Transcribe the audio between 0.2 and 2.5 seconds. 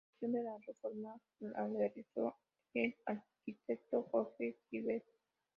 La ejecución de la reforma la realizó